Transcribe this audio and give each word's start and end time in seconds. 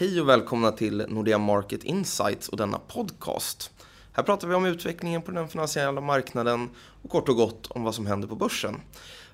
Hej 0.00 0.20
och 0.20 0.28
välkomna 0.28 0.72
till 0.72 1.04
Nordea 1.08 1.38
Market 1.38 1.84
Insights 1.84 2.48
och 2.48 2.56
denna 2.56 2.78
podcast. 2.78 3.70
Här 4.12 4.22
pratar 4.22 4.48
vi 4.48 4.54
om 4.54 4.66
utvecklingen 4.66 5.22
på 5.22 5.30
den 5.30 5.48
finansiella 5.48 6.00
marknaden 6.00 6.70
och 7.02 7.10
kort 7.10 7.28
och 7.28 7.36
gott 7.36 7.66
om 7.66 7.82
vad 7.82 7.94
som 7.94 8.06
händer 8.06 8.28
på 8.28 8.34
börsen. 8.34 8.80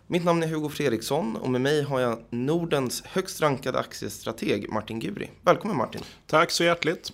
Mitt 0.06 0.24
namn 0.24 0.42
är 0.42 0.46
Hugo 0.46 0.68
Fredriksson 0.68 1.36
och 1.36 1.50
med 1.50 1.60
mig 1.60 1.82
har 1.82 2.00
jag 2.00 2.24
Nordens 2.30 3.02
högst 3.04 3.40
rankade 3.40 3.78
aktiestrateg 3.78 4.72
Martin 4.72 5.00
Guri. 5.00 5.30
Välkommen 5.42 5.76
Martin! 5.76 6.00
Tack 6.26 6.50
så 6.50 6.64
hjärtligt! 6.64 7.12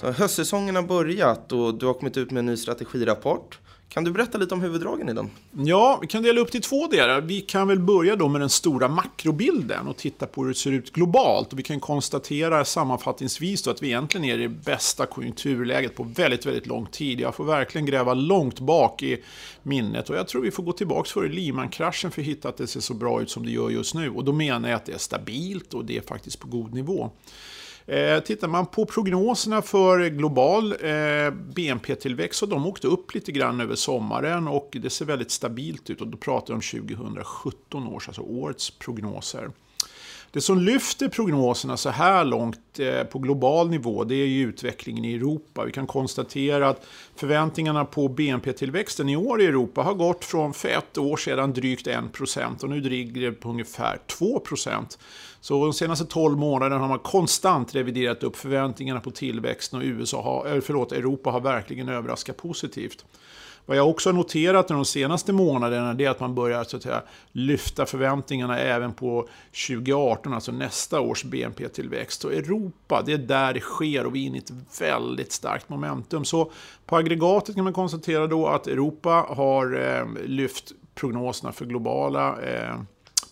Så 0.00 0.10
höstsäsongen 0.10 0.76
har 0.76 0.82
börjat 0.82 1.52
och 1.52 1.74
du 1.74 1.86
har 1.86 1.94
kommit 1.94 2.16
ut 2.16 2.30
med 2.30 2.38
en 2.38 2.46
ny 2.46 2.56
strategirapport. 2.56 3.58
Kan 3.92 4.04
du 4.04 4.10
berätta 4.10 4.38
lite 4.38 4.54
om 4.54 4.60
huvuddragen 4.60 5.08
i 5.08 5.12
den? 5.12 5.30
Ja, 5.52 5.98
vi 6.00 6.06
kan 6.06 6.22
dela 6.22 6.40
upp 6.40 6.52
det 6.52 6.58
i 6.58 6.60
två 6.60 6.86
delar. 6.86 7.20
Vi 7.20 7.40
kan 7.40 7.68
väl 7.68 7.78
börja 7.78 8.16
då 8.16 8.28
med 8.28 8.40
den 8.40 8.50
stora 8.50 8.88
makrobilden 8.88 9.86
och 9.86 9.96
titta 9.96 10.26
på 10.26 10.42
hur 10.42 10.48
det 10.48 10.54
ser 10.54 10.72
ut 10.72 10.92
globalt. 10.92 11.52
Och 11.52 11.58
vi 11.58 11.62
kan 11.62 11.80
konstatera 11.80 12.64
sammanfattningsvis 12.64 13.62
då 13.62 13.70
att 13.70 13.82
vi 13.82 13.86
egentligen 13.86 14.24
är 14.24 14.38
i 14.38 14.42
det 14.42 14.48
bästa 14.48 15.06
konjunkturläget 15.06 15.94
på 15.94 16.02
väldigt, 16.02 16.46
väldigt 16.46 16.66
lång 16.66 16.86
tid. 16.86 17.20
Jag 17.20 17.34
får 17.34 17.44
verkligen 17.44 17.86
gräva 17.86 18.14
långt 18.14 18.60
bak 18.60 19.02
i 19.02 19.22
minnet 19.62 20.10
och 20.10 20.16
jag 20.16 20.28
tror 20.28 20.42
vi 20.42 20.50
får 20.50 20.62
gå 20.62 20.72
tillbaka 20.72 21.10
före 21.10 21.28
Lehman-kraschen 21.28 22.10
för 22.10 22.20
att 22.20 22.26
hitta 22.26 22.48
att 22.48 22.56
det 22.56 22.66
ser 22.66 22.80
så 22.80 22.94
bra 22.94 23.22
ut 23.22 23.30
som 23.30 23.46
det 23.46 23.52
gör 23.52 23.70
just 23.70 23.94
nu. 23.94 24.10
Och 24.10 24.24
då 24.24 24.32
menar 24.32 24.68
jag 24.68 24.76
att 24.76 24.86
det 24.86 24.92
är 24.92 24.98
stabilt 24.98 25.74
och 25.74 25.84
det 25.84 25.96
är 25.96 26.02
faktiskt 26.02 26.38
på 26.38 26.48
god 26.48 26.74
nivå. 26.74 27.10
Eh, 27.90 28.20
tittar 28.20 28.48
man 28.48 28.66
på 28.66 28.86
prognoserna 28.86 29.62
för 29.62 30.08
global 30.08 30.72
eh, 30.72 31.30
BNP-tillväxt 31.30 32.38
så 32.38 32.46
de 32.46 32.66
åkte 32.66 32.86
upp 32.86 33.14
lite 33.14 33.32
grann 33.32 33.60
över 33.60 33.74
sommaren 33.74 34.48
och 34.48 34.76
det 34.82 34.90
ser 34.90 35.04
väldigt 35.04 35.30
stabilt 35.30 35.90
ut 35.90 36.00
och 36.00 36.06
då 36.06 36.18
pratar 36.18 36.54
vi 36.54 36.54
om 36.54 36.86
2017 36.86 37.86
års, 37.86 38.08
alltså 38.08 38.22
årets 38.22 38.70
prognoser. 38.70 39.50
Det 40.32 40.40
som 40.40 40.58
lyfter 40.58 41.08
prognoserna 41.08 41.76
så 41.76 41.90
här 41.90 42.24
långt 42.24 42.78
eh, 42.78 43.04
på 43.04 43.18
global 43.18 43.70
nivå 43.70 44.04
det 44.04 44.14
är 44.14 44.26
ju 44.26 44.48
utvecklingen 44.48 45.04
i 45.04 45.14
Europa. 45.14 45.64
Vi 45.64 45.72
kan 45.72 45.86
konstatera 45.86 46.68
att 46.68 46.86
förväntningarna 47.16 47.84
på 47.84 48.08
BNP-tillväxten 48.08 49.08
i 49.08 49.16
år 49.16 49.42
i 49.42 49.46
Europa 49.46 49.82
har 49.82 49.94
gått 49.94 50.24
från 50.24 50.54
för 50.54 50.68
ett 50.68 50.98
år 50.98 51.16
sedan 51.16 51.52
drygt 51.52 51.86
1% 51.86 52.62
och 52.62 52.70
nu 52.70 52.80
ligger 52.80 53.20
det 53.20 53.32
på 53.32 53.48
ungefär 53.48 53.98
2%. 54.20 54.98
Så 55.40 55.64
de 55.64 55.72
senaste 55.72 56.04
12 56.04 56.38
månaderna 56.38 56.80
har 56.80 56.88
man 56.88 56.98
konstant 56.98 57.74
reviderat 57.74 58.22
upp 58.22 58.36
förväntningarna 58.36 59.00
på 59.00 59.10
tillväxten 59.10 59.78
och 59.78 59.84
USA 59.84 60.22
har, 60.22 60.60
förlåt, 60.60 60.92
Europa 60.92 61.30
har 61.30 61.40
verkligen 61.40 61.88
överraskat 61.88 62.36
positivt. 62.36 63.04
Vad 63.70 63.78
jag 63.78 63.88
också 63.88 64.08
har 64.08 64.14
noterat 64.14 64.68
de 64.68 64.84
senaste 64.84 65.32
månaderna 65.32 65.90
är 65.90 66.08
att 66.08 66.20
man 66.20 66.34
börjar 66.34 66.64
så 66.64 66.76
att 66.76 66.82
säga, 66.82 67.02
lyfta 67.32 67.86
förväntningarna 67.86 68.58
även 68.58 68.92
på 68.92 69.28
2018, 69.68 70.34
alltså 70.34 70.52
nästa 70.52 71.00
års 71.00 71.24
BNP-tillväxt. 71.24 72.24
Och 72.24 72.32
Europa, 72.32 73.02
det 73.06 73.12
är 73.12 73.18
där 73.18 73.54
det 73.54 73.60
sker 73.60 74.06
och 74.06 74.14
vi 74.14 74.22
är 74.22 74.26
inne 74.26 74.36
i 74.36 74.40
ett 74.40 74.80
väldigt 74.80 75.32
starkt 75.32 75.68
momentum. 75.68 76.24
Så 76.24 76.52
på 76.86 76.96
aggregatet 76.96 77.54
kan 77.54 77.64
man 77.64 77.72
konstatera 77.72 78.26
då 78.26 78.46
att 78.46 78.66
Europa 78.66 79.26
har 79.28 79.80
eh, 79.80 80.26
lyft 80.26 80.72
prognoserna 80.94 81.52
för 81.52 81.64
globala 81.64 82.42
eh, 82.42 82.74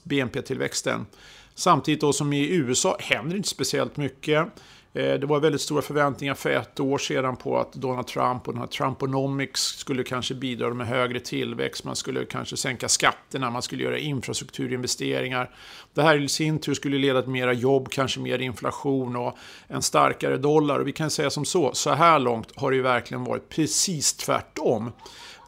BNP-tillväxten. 0.03 1.07
Samtidigt 1.55 2.01
då 2.01 2.13
som 2.13 2.33
i 2.33 2.55
USA 2.55 2.97
händer 3.01 3.37
inte 3.37 3.49
speciellt 3.49 3.97
mycket. 3.97 4.47
Eh, 4.95 5.15
det 5.15 5.27
var 5.27 5.41
väldigt 5.41 5.61
stora 5.61 5.83
förväntningar 5.83 6.35
för 6.35 6.51
ett 6.51 6.81
år 6.81 6.99
sedan 6.99 7.37
på 7.37 7.59
att 7.59 7.73
Donald 7.73 8.07
Trump 8.07 8.49
och 8.49 8.55
den 8.55 8.61
här 8.61 8.69
Trumponomics 8.69 9.61
skulle 9.61 10.05
kanske 10.05 10.35
bidra 10.35 10.75
med 10.75 10.87
högre 10.87 11.21
tillväxt. 11.21 11.85
Man 11.85 11.97
skulle 11.97 12.25
kanske 12.25 12.57
sänka 12.57 12.89
skatterna, 12.89 13.51
man 13.51 13.63
skulle 13.63 13.85
göra 13.85 13.99
infrastrukturinvesteringar. 13.99 15.51
Det 15.95 16.03
här 16.03 16.23
i 16.23 16.29
sin 16.29 16.59
tur 16.59 16.75
skulle 16.75 16.99
leda 16.99 17.23
till 17.23 17.31
mera 17.31 17.53
jobb, 17.53 17.89
kanske 17.91 18.21
mer 18.21 18.39
inflation 18.39 19.17
och 19.17 19.37
en 19.67 19.83
starkare 19.83 20.37
dollar. 20.37 20.79
Och 20.79 20.89
vi 20.89 20.93
kan 20.93 21.11
säga 21.11 21.31
som 21.31 21.45
så, 21.45 21.75
så 21.75 21.91
här 21.91 22.19
långt 22.19 22.53
har 22.57 22.71
det 22.71 22.77
ju 22.77 22.83
verkligen 22.83 23.25
varit 23.25 23.49
precis 23.49 24.15
tvärtom. 24.15 24.93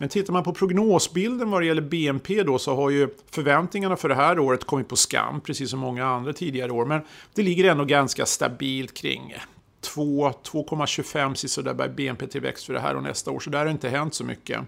Men 0.00 0.08
tittar 0.08 0.32
man 0.32 0.42
på 0.42 0.52
prognosbilden 0.52 1.50
vad 1.50 1.62
det 1.62 1.66
gäller 1.66 1.82
BNP 1.82 2.42
då 2.42 2.58
så 2.58 2.76
har 2.76 2.90
ju 2.90 3.08
förväntningarna 3.30 3.96
för 3.96 4.08
det 4.08 4.14
här 4.14 4.38
året 4.38 4.64
kommit 4.64 4.88
på 4.88 4.96
skam, 4.96 5.40
precis 5.40 5.70
som 5.70 5.78
många 5.78 6.06
andra 6.06 6.32
tidigare 6.32 6.72
år. 6.72 6.84
Men 6.84 7.00
det 7.34 7.42
ligger 7.42 7.70
ändå 7.70 7.84
ganska 7.84 8.26
stabilt 8.26 8.94
kring 8.94 9.34
2,25 9.82 11.34
sisådär, 11.34 11.88
BNP-tillväxt 11.88 12.66
för 12.66 12.72
det 12.72 12.80
här 12.80 12.96
och 12.96 13.02
nästa 13.02 13.30
år. 13.30 13.40
Så 13.40 13.50
där 13.50 13.58
har 13.58 13.64
det 13.64 13.70
inte 13.70 13.88
hänt 13.88 14.14
så 14.14 14.24
mycket. 14.24 14.60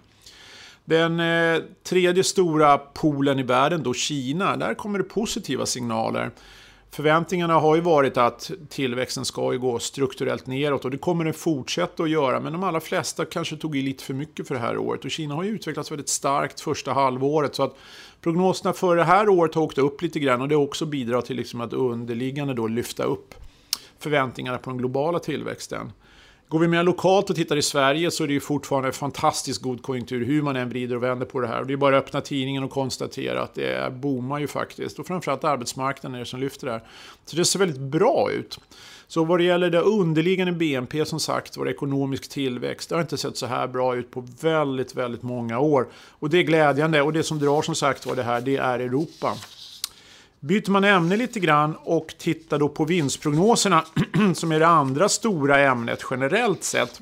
Den 0.84 1.20
eh, 1.20 1.62
tredje 1.82 2.24
stora 2.24 2.78
poolen 2.78 3.38
i 3.38 3.42
världen, 3.42 3.82
då 3.82 3.94
Kina, 3.94 4.56
där 4.56 4.74
kommer 4.74 4.98
det 4.98 5.04
positiva 5.04 5.66
signaler. 5.66 6.30
Förväntningarna 6.94 7.54
har 7.54 7.74
ju 7.76 7.80
varit 7.80 8.16
att 8.16 8.50
tillväxten 8.68 9.24
ska 9.24 9.52
ju 9.52 9.58
gå 9.58 9.78
strukturellt 9.78 10.46
neråt 10.46 10.84
och 10.84 10.90
det 10.90 10.98
kommer 10.98 11.24
den 11.24 11.34
fortsätta 11.34 12.02
att 12.02 12.10
göra. 12.10 12.40
Men 12.40 12.52
de 12.52 12.64
allra 12.64 12.80
flesta 12.80 13.24
kanske 13.24 13.56
tog 13.56 13.76
i 13.76 13.82
lite 13.82 14.04
för 14.04 14.14
mycket 14.14 14.48
för 14.48 14.54
det 14.54 14.60
här 14.60 14.78
året 14.78 15.04
och 15.04 15.10
Kina 15.10 15.34
har 15.34 15.42
ju 15.42 15.50
utvecklats 15.50 15.90
väldigt 15.90 16.08
starkt 16.08 16.60
första 16.60 16.92
halvåret. 16.92 17.54
Så 17.54 17.62
att 17.62 17.76
prognoserna 18.20 18.72
för 18.72 18.96
det 18.96 19.04
här 19.04 19.28
året 19.28 19.54
har 19.54 19.62
åkt 19.62 19.78
upp 19.78 20.02
lite 20.02 20.20
grann 20.20 20.40
och 20.40 20.48
det 20.48 20.54
har 20.54 20.62
också 20.62 20.86
bidragit 20.86 21.26
till 21.26 21.36
liksom 21.36 21.60
att 21.60 21.72
underliggande 21.72 22.54
då 22.54 22.66
lyfta 22.66 23.04
upp 23.04 23.34
förväntningarna 23.98 24.58
på 24.58 24.70
den 24.70 24.78
globala 24.78 25.18
tillväxten. 25.18 25.92
Går 26.52 26.58
vi 26.58 26.68
mer 26.68 26.82
lokalt 26.82 27.30
och 27.30 27.36
tittar 27.36 27.56
i 27.56 27.62
Sverige 27.62 28.10
så 28.10 28.24
är 28.24 28.28
det 28.28 28.32
ju 28.32 28.40
fortfarande 28.40 28.92
fantastiskt 28.92 29.62
god 29.62 29.82
konjunktur 29.82 30.24
hur 30.24 30.42
man 30.42 30.56
än 30.56 30.68
vrider 30.68 30.96
och 30.96 31.02
vänder 31.02 31.26
på 31.26 31.40
det 31.40 31.46
här. 31.46 31.64
Det 31.64 31.72
är 31.72 31.76
bara 31.76 31.98
att 31.98 32.04
öppna 32.04 32.20
tidningen 32.20 32.62
och 32.62 32.70
konstatera 32.70 33.42
att 33.42 33.54
det 33.54 33.72
är, 33.72 33.90
boomar 33.90 34.38
ju 34.38 34.46
faktiskt. 34.46 34.98
Och 34.98 35.06
framförallt 35.06 35.44
arbetsmarknaden 35.44 36.14
är 36.14 36.18
det 36.18 36.26
som 36.26 36.40
lyfter 36.40 36.66
det 36.66 36.72
här. 36.72 36.82
Så 37.24 37.36
det 37.36 37.44
ser 37.44 37.58
väldigt 37.58 37.80
bra 37.80 38.30
ut. 38.32 38.58
Så 39.06 39.24
vad 39.24 39.38
det 39.38 39.44
gäller 39.44 39.70
det 39.70 39.80
underliggande 39.80 40.52
BNP 40.52 41.04
som 41.04 41.20
sagt 41.20 41.56
var 41.56 41.66
ekonomisk 41.66 42.28
tillväxt. 42.30 42.88
Det 42.88 42.94
har 42.94 43.02
inte 43.02 43.18
sett 43.18 43.36
så 43.36 43.46
här 43.46 43.66
bra 43.66 43.96
ut 43.96 44.10
på 44.10 44.28
väldigt, 44.40 44.94
väldigt 44.94 45.22
många 45.22 45.58
år. 45.58 45.88
Och 46.10 46.30
det 46.30 46.38
är 46.38 46.42
glädjande 46.42 47.02
och 47.02 47.12
det 47.12 47.22
som 47.22 47.38
drar 47.38 47.62
som 47.62 47.74
sagt 47.74 48.06
var 48.06 48.16
det 48.16 48.22
här 48.22 48.40
det 48.40 48.56
är 48.56 48.78
Europa. 48.78 49.36
Byter 50.44 50.70
man 50.70 50.84
ämne 50.84 51.16
lite 51.16 51.40
grann 51.40 51.76
och 51.76 52.14
tittar 52.18 52.58
då 52.58 52.68
på 52.68 52.84
vinstprognoserna, 52.84 53.84
som 54.34 54.52
är 54.52 54.58
det 54.58 54.66
andra 54.66 55.08
stora 55.08 55.58
ämnet 55.58 56.04
generellt 56.10 56.64
sett, 56.64 57.00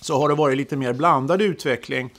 så 0.00 0.20
har 0.20 0.28
det 0.28 0.34
varit 0.34 0.56
lite 0.56 0.76
mer 0.76 0.92
blandad 0.92 1.42
utveckling. 1.42 2.10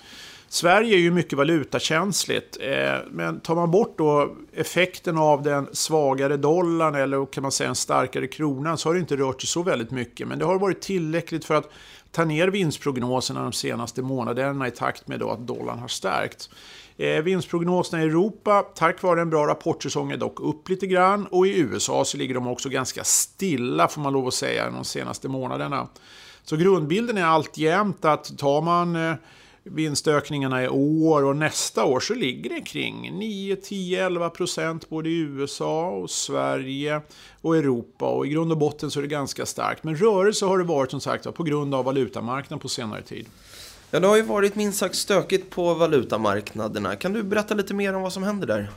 Sverige 0.48 0.96
är 0.96 1.00
ju 1.00 1.12
mycket 1.12 1.38
valutakänsligt, 1.38 2.58
eh, 2.62 2.98
men 3.12 3.40
tar 3.40 3.56
man 3.56 3.72
bort 3.72 3.98
då 3.98 4.36
effekten 4.54 5.18
av 5.18 5.44
den 5.44 5.68
svagare 5.74 6.38
dollarn 6.38 6.96
eller 6.96 7.26
kan 7.26 7.42
man 7.42 7.52
säga 7.52 7.70
en 7.70 7.76
starkare 7.76 8.28
kronan 8.28 8.78
så 8.78 8.90
har 8.90 8.94
det 8.94 9.00
inte 9.00 9.18
rört 9.18 9.42
sig 9.42 9.48
så 9.48 9.64
väldigt 9.64 9.92
mycket. 9.92 10.28
Men 10.28 10.40
det 10.40 10.46
har 10.46 10.60
varit 10.60 10.82
tillräckligt 10.82 11.46
för 11.46 11.56
att 11.56 11.70
ta 12.12 12.26
ner 12.26 12.48
vinstprognoserna 12.48 13.44
de 13.44 13.54
senaste 13.54 14.02
månaderna 14.02 14.68
i 14.68 14.72
takt 14.72 15.08
med 15.08 15.24
att 15.24 15.48
dollarn 15.48 15.80
har 15.80 15.88
stärkts. 15.88 16.50
Eh, 17.02 17.22
vinstprognoserna 17.22 18.04
i 18.04 18.06
Europa, 18.06 18.66
tack 18.76 19.04
vare 19.04 19.22
en 19.22 19.30
bra 19.30 19.48
rapportsäsong, 19.48 20.12
är 20.12 20.18
dock 20.18 20.40
upp 20.40 20.70
lite 20.70 20.88
grann. 20.88 21.28
Och 21.28 21.48
i 21.48 21.60
USA 21.60 22.06
så 22.06 22.18
ligger 22.18 22.34
de 22.34 22.48
också 22.48 22.70
ganska 22.70 23.04
stilla, 23.04 23.88
får 23.88 24.02
man 24.02 24.14
lov 24.14 24.28
att 24.28 24.34
säga, 24.34 24.70
de 24.70 24.86
senaste 24.86 25.28
månaderna. 25.28 25.88
Så 26.44 26.58
grundbilden 26.58 27.18
är 27.18 27.24
alltjämt 27.24 28.06
att 28.06 28.38
tar 28.38 28.62
man 28.62 28.96
eh, 28.96 29.14
vinstökningarna 29.64 30.64
i 30.64 30.68
år 30.70 31.24
och 31.24 31.36
nästa 31.36 31.86
år 31.86 32.00
så 32.00 32.14
ligger 32.14 32.50
det 32.50 32.62
kring 32.62 33.18
9, 33.20 33.56
10, 33.56 34.06
11 34.06 34.30
procent 34.30 34.90
både 34.90 35.10
i 35.10 35.18
USA 35.18 35.90
och 35.90 36.10
Sverige 36.10 37.02
och 37.42 37.58
Europa. 37.58 38.06
Och 38.06 38.28
i 38.28 38.30
grund 38.30 38.52
och 38.52 38.58
botten 38.58 38.92
så 38.92 39.00
är 39.00 39.02
det 39.02 39.08
ganska 39.08 39.46
starkt. 39.46 39.84
Men 39.84 39.96
rörelse 39.96 40.46
har 40.46 40.58
det 40.58 40.64
varit 40.64 40.92
som 40.92 41.02
sagt 41.02 41.34
på 41.34 41.44
grund 41.44 41.76
av 41.76 41.86
valutamarknaden 41.86 42.60
på 42.60 42.70
senare 42.70 43.02
tid. 43.02 43.26
Ja, 43.94 44.00
det 44.00 44.08
har 44.08 44.16
ju 44.16 44.22
varit 44.22 44.56
minst 44.56 44.80
sagt 44.80 44.96
stökigt 44.96 45.50
på 45.50 45.74
valutamarknaderna. 45.74 46.96
Kan 46.96 47.14
du 47.14 47.24
berätta 47.24 47.54
lite 47.54 47.74
mer 47.74 47.94
om 47.94 48.02
vad 48.02 48.14
som 48.14 48.24
händer 48.24 48.48
där? 48.48 48.70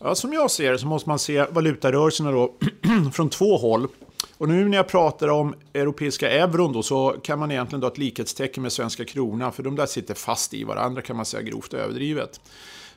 Ja, 0.00 0.14
som 0.14 0.32
jag 0.32 0.50
ser 0.50 0.72
det 0.72 0.78
så 0.78 0.86
måste 0.86 1.08
man 1.08 1.18
se 1.18 1.46
valutarörelserna 1.50 2.30
då 2.30 2.54
från 3.12 3.30
två 3.30 3.56
håll. 3.56 3.88
Och 4.38 4.48
nu 4.48 4.68
när 4.68 4.76
jag 4.76 4.88
pratar 4.88 5.28
om 5.28 5.54
europeiska 5.74 6.30
euron 6.30 6.72
då, 6.72 6.82
så 6.82 7.16
kan 7.22 7.38
man 7.38 7.50
egentligen 7.50 7.80
dra 7.80 7.88
ett 7.88 7.98
likhetstecken 7.98 8.62
med 8.62 8.72
svenska 8.72 9.04
kronan, 9.04 9.52
för 9.52 9.62
de 9.62 9.76
där 9.76 9.86
sitter 9.86 10.14
fast 10.14 10.54
i 10.54 10.64
varandra 10.64 11.02
kan 11.02 11.16
man 11.16 11.24
säga 11.24 11.42
grovt 11.42 11.74
överdrivet. 11.74 12.40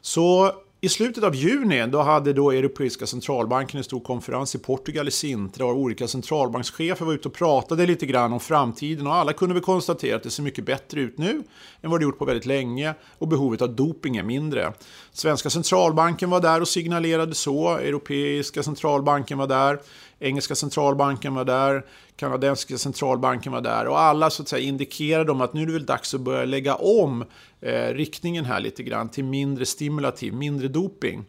Så 0.01 0.51
i 0.81 0.89
slutet 0.89 1.24
av 1.24 1.35
juni 1.35 1.88
då 1.88 2.01
hade 2.01 2.33
då 2.33 2.51
Europeiska 2.51 3.07
centralbanken 3.07 3.77
en 3.77 3.83
stor 3.83 4.00
konferens 4.00 4.56
i 4.56 4.59
Portugal 4.59 5.07
i 5.07 5.12
Sintra 5.12 5.65
och 5.65 5.75
olika 5.75 6.07
centralbankschefer 6.07 7.06
var 7.06 7.13
ute 7.13 7.27
och 7.27 7.33
pratade 7.33 7.85
lite 7.85 8.06
grann 8.06 8.33
om 8.33 8.39
framtiden 8.39 9.07
och 9.07 9.15
alla 9.15 9.33
kunde 9.33 9.53
väl 9.53 9.63
konstatera 9.63 10.15
att 10.15 10.24
det 10.24 10.29
ser 10.29 10.44
mycket 10.44 10.65
bättre 10.65 11.01
ut 11.01 11.18
nu 11.18 11.44
än 11.81 11.91
vad 11.91 12.00
det 12.00 12.03
gjort 12.03 12.18
på 12.18 12.25
väldigt 12.25 12.45
länge 12.45 12.94
och 13.18 13.27
behovet 13.27 13.62
av 13.62 13.75
doping 13.75 14.18
är 14.18 14.24
mindre. 14.24 14.74
Svenska 15.12 15.50
centralbanken 15.50 16.29
var 16.29 16.41
där 16.41 16.62
och 16.62 16.68
signalerade 16.68 17.35
så, 17.35 17.77
Europeiska 17.77 18.63
centralbanken 18.63 19.38
var 19.38 19.47
där, 19.47 19.80
Engelska 20.19 20.55
centralbanken 20.55 21.35
var 21.35 21.45
där, 21.45 21.85
kanadensiska 22.15 22.77
centralbanken 22.77 23.51
var 23.51 23.61
där 23.61 23.87
och 23.87 23.99
alla 23.99 24.29
så 24.29 24.41
att 24.41 24.47
säga 24.47 24.67
indikerade 24.67 25.31
om 25.31 25.41
att 25.41 25.53
nu 25.53 25.61
är 25.61 25.65
det 25.65 25.73
väl 25.73 25.85
dags 25.85 26.13
att 26.13 26.21
börja 26.21 26.45
lägga 26.45 26.75
om 26.75 27.25
eh, 27.61 27.93
riktningen 27.93 28.45
här 28.45 28.59
lite 28.59 28.83
grann 28.83 29.09
till 29.09 29.23
mindre 29.23 29.65
stimulativ, 29.65 30.33
mindre 30.33 30.67
doping. 30.67 31.25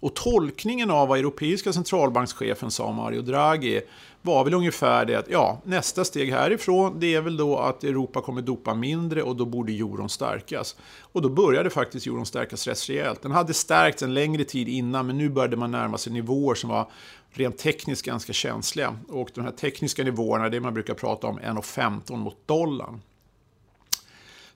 Och 0.00 0.14
tolkningen 0.14 0.90
av 0.90 1.08
vad 1.08 1.18
europeiska 1.18 1.72
centralbankschefen 1.72 2.70
sa, 2.70 2.92
Mario 2.92 3.22
Draghi, 3.22 3.80
var 4.22 4.44
väl 4.44 4.54
ungefär 4.54 5.04
det 5.04 5.14
att 5.14 5.30
ja, 5.30 5.60
nästa 5.64 6.04
steg 6.04 6.32
härifrån 6.32 7.00
det 7.00 7.14
är 7.14 7.20
väl 7.20 7.36
då 7.36 7.58
att 7.58 7.84
Europa 7.84 8.20
kommer 8.20 8.42
dopa 8.42 8.74
mindre 8.74 9.22
och 9.22 9.36
då 9.36 9.44
borde 9.44 9.72
euron 9.72 10.08
stärkas. 10.08 10.76
Och 11.00 11.22
då 11.22 11.28
började 11.28 11.70
faktiskt 11.70 12.06
euron 12.06 12.26
stärkas 12.26 12.66
rätt 12.66 12.88
rejält. 12.88 13.22
Den 13.22 13.32
hade 13.32 13.54
stärkts 13.54 14.02
en 14.02 14.14
längre 14.14 14.44
tid 14.44 14.68
innan 14.68 15.06
men 15.06 15.18
nu 15.18 15.28
började 15.28 15.56
man 15.56 15.70
närma 15.70 15.98
sig 15.98 16.12
nivåer 16.12 16.54
som 16.54 16.70
var 16.70 16.90
rent 17.30 17.58
tekniskt 17.58 18.04
ganska 18.04 18.32
känsliga. 18.32 18.98
Och 19.08 19.30
de 19.34 19.40
här 19.40 19.50
tekniska 19.50 20.04
nivåerna, 20.04 20.48
det 20.48 20.60
man 20.60 20.74
brukar 20.74 20.94
prata 20.94 21.26
om 21.26 21.38
1,15 21.40 22.16
mot 22.16 22.46
dollarn. 22.46 23.00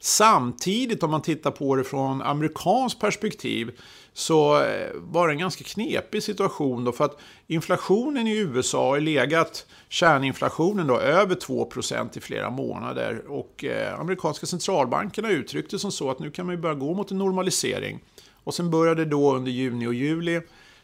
Samtidigt 0.04 1.02
om 1.02 1.10
man 1.10 1.22
tittar 1.22 1.50
på 1.50 1.76
det 1.76 1.84
från 1.84 2.22
amerikanskt 2.22 3.00
perspektiv 3.00 3.70
så 4.12 4.62
eh, 4.62 4.90
var 4.94 5.28
det 5.28 5.34
en 5.34 5.38
ganska 5.38 5.64
knepig 5.64 6.22
situation 6.22 6.84
då 6.84 6.92
för 6.92 7.04
att 7.04 7.18
inflationen 7.46 8.26
i 8.26 8.36
USA 8.36 8.90
har 8.90 9.00
legat, 9.00 9.66
kärninflationen 9.88 10.86
då, 10.86 10.98
över 10.98 11.34
2% 11.34 12.18
i 12.18 12.20
flera 12.20 12.50
månader 12.50 13.22
och 13.28 13.64
eh, 13.64 14.00
amerikanska 14.00 14.46
centralbankerna 14.46 15.30
uttryckte 15.30 15.78
som 15.78 15.92
så 15.92 16.10
att 16.10 16.18
nu 16.18 16.30
kan 16.30 16.46
man 16.46 16.54
ju 16.54 16.60
börja 16.60 16.74
gå 16.74 16.94
mot 16.94 17.10
en 17.10 17.18
normalisering. 17.18 18.00
Och 18.44 18.54
sen 18.54 18.70
började 18.70 19.04
då 19.04 19.34
under 19.34 19.50
juni 19.50 19.86
och 19.86 19.94
juli 19.94 20.40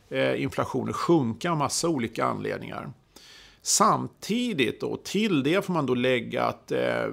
eh, 0.09 0.43
inflationen 0.43 0.93
sjunka 0.93 1.51
av 1.51 1.57
massa 1.57 1.89
olika 1.89 2.25
anledningar. 2.25 2.93
Samtidigt 3.63 4.81
då, 4.81 4.97
till 4.97 5.43
det 5.43 5.65
får 5.65 5.73
man 5.73 5.87
då 5.87 5.95
lägga 5.95 6.45
att 6.45 6.73
eh, 6.73 7.07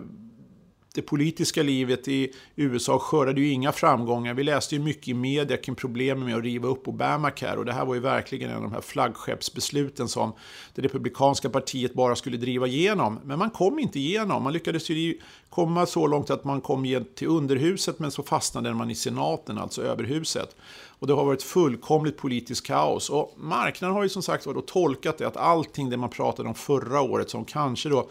det 0.95 1.01
politiska 1.01 1.63
livet 1.63 2.07
i 2.07 2.31
USA 2.55 2.99
skördade 2.99 3.41
ju 3.41 3.49
inga 3.49 3.71
framgångar. 3.71 4.33
Vi 4.33 4.43
läste 4.43 4.75
ju 4.75 4.81
mycket 4.81 5.07
i 5.07 5.13
media 5.13 5.57
kring 5.57 5.75
problemen 5.75 6.25
med 6.25 6.35
att 6.35 6.43
riva 6.43 6.67
upp 6.67 6.87
Obamacare 6.87 7.57
och 7.57 7.65
det 7.65 7.73
här 7.73 7.85
var 7.85 7.95
ju 7.95 8.01
verkligen 8.01 8.49
en 8.49 8.55
av 8.55 8.61
de 8.61 8.71
här 8.71 8.81
flaggskeppsbesluten 8.81 10.07
som 10.07 10.33
det 10.75 10.81
republikanska 10.81 11.49
partiet 11.49 11.93
bara 11.93 12.15
skulle 12.15 12.37
driva 12.37 12.67
igenom. 12.67 13.19
Men 13.23 13.39
man 13.39 13.49
kom 13.49 13.79
inte 13.79 13.99
igenom. 13.99 14.43
Man 14.43 14.53
lyckades 14.53 14.89
ju 14.89 15.19
komma 15.49 15.85
så 15.85 16.07
långt 16.07 16.29
att 16.29 16.43
man 16.43 16.61
kom 16.61 17.05
till 17.15 17.27
underhuset 17.27 17.99
men 17.99 18.11
så 18.11 18.23
fastnade 18.23 18.73
man 18.73 18.91
i 18.91 18.95
senaten, 18.95 19.57
alltså 19.57 19.81
överhuset. 19.81 20.55
Och 20.99 21.07
det 21.07 21.13
har 21.13 21.25
varit 21.25 21.43
fullkomligt 21.43 22.17
politiskt 22.17 22.65
kaos. 22.65 23.09
Och 23.09 23.33
marknaden 23.37 23.95
har 23.95 24.03
ju 24.03 24.09
som 24.09 24.21
sagt 24.21 24.45
var 24.45 24.61
tolkat 24.61 25.17
det 25.17 25.27
att 25.27 25.37
allting 25.37 25.89
det 25.89 25.97
man 25.97 26.09
pratade 26.09 26.49
om 26.49 26.55
förra 26.55 27.01
året 27.01 27.29
som 27.29 27.45
kanske 27.45 27.89
då 27.89 28.09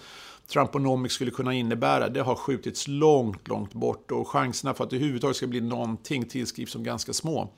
Trumponomics 0.49 1.15
skulle 1.15 1.31
kunna 1.31 1.55
innebära, 1.55 2.09
det 2.09 2.21
har 2.21 2.35
skjutits 2.35 2.89
långt, 2.89 3.49
långt 3.49 3.73
bort 3.73 4.11
och 4.11 4.29
chanserna 4.29 4.75
för 4.75 4.85
att 4.85 4.91
det 4.91 4.97
överhuvudtaget 4.97 5.37
ska 5.37 5.47
bli 5.47 5.61
någonting 5.61 6.25
tillskrivs 6.25 6.73
som 6.73 6.85
ganska 6.85 7.13
små. 7.13 7.53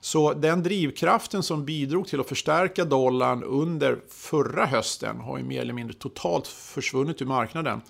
Så 0.00 0.32
den 0.32 0.62
drivkraften 0.62 1.42
som 1.42 1.64
bidrog 1.64 2.08
till 2.08 2.20
att 2.20 2.28
förstärka 2.28 2.84
dollarn 2.84 3.42
under 3.42 3.98
förra 4.08 4.66
hösten 4.66 5.20
har 5.20 5.38
ju 5.38 5.44
mer 5.44 5.60
eller 5.60 5.72
mindre 5.72 5.96
totalt 5.96 6.46
försvunnit 6.46 7.22
ur 7.22 7.26
marknaden. 7.26 7.80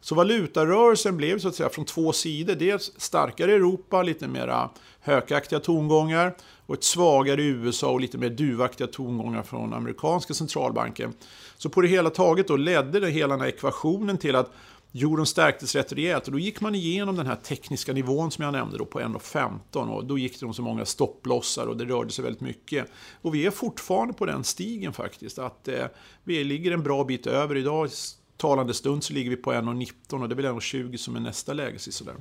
Så 0.00 0.14
valutarörelsen 0.14 1.16
blev 1.16 1.38
så 1.38 1.48
att 1.48 1.54
säga 1.54 1.68
från 1.68 1.84
två 1.84 2.12
sidor. 2.12 2.54
Dels 2.54 2.92
starkare 2.96 3.52
Europa, 3.52 4.02
lite 4.02 4.28
mera 4.28 4.70
hökaktiga 5.00 5.60
tongångar 5.60 6.34
och 6.68 6.74
ett 6.74 6.84
svagare 6.84 7.42
USA 7.42 7.90
och 7.90 8.00
lite 8.00 8.18
mer 8.18 8.30
duvaktiga 8.30 8.86
tongångar 8.86 9.42
från 9.42 9.74
amerikanska 9.74 10.34
centralbanken. 10.34 11.12
Så 11.56 11.68
på 11.68 11.80
det 11.80 11.88
hela 11.88 12.10
taget 12.10 12.48
då 12.48 12.56
ledde 12.56 13.00
det 13.00 13.10
hela 13.10 13.34
den 13.34 13.40
här 13.40 13.48
ekvationen 13.48 14.18
till 14.18 14.36
att 14.36 14.52
euron 14.94 15.26
stärktes 15.26 15.74
rätt 15.74 15.92
rejält 15.92 16.26
och 16.26 16.32
då 16.32 16.38
gick 16.38 16.60
man 16.60 16.74
igenom 16.74 17.16
den 17.16 17.26
här 17.26 17.36
tekniska 17.36 17.92
nivån 17.92 18.30
som 18.30 18.44
jag 18.44 18.52
nämnde 18.52 18.78
då 18.78 18.84
på 18.84 19.00
1,15 19.00 19.88
och 19.88 20.04
då 20.04 20.18
gick 20.18 20.40
det 20.40 20.46
om 20.46 20.54
så 20.54 20.62
många 20.62 20.84
stopplossar 20.84 21.66
och 21.66 21.76
det 21.76 21.84
rörde 21.84 22.10
sig 22.10 22.24
väldigt 22.24 22.42
mycket. 22.42 22.90
Och 23.22 23.34
vi 23.34 23.46
är 23.46 23.50
fortfarande 23.50 24.14
på 24.14 24.26
den 24.26 24.44
stigen 24.44 24.92
faktiskt, 24.92 25.38
att 25.38 25.68
eh, 25.68 25.84
vi 26.24 26.44
ligger 26.44 26.72
en 26.72 26.82
bra 26.82 27.04
bit 27.04 27.26
över. 27.26 27.56
Idag 27.56 27.90
talande 28.36 28.74
stund 28.74 29.04
så 29.04 29.12
ligger 29.12 29.30
vi 29.30 29.36
på 29.36 29.52
1,19 29.52 30.22
och 30.22 30.28
det 30.28 30.34
är 30.34 30.36
väl 30.36 30.46
1,20 30.46 30.96
som 30.96 31.16
är 31.16 31.20
nästa 31.20 31.52
läge. 31.52 31.78
Sådär. 31.78 32.14